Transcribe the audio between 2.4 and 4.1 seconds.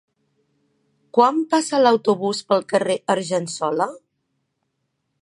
pel carrer Argensola?